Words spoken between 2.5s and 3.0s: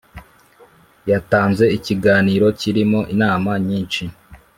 kirimo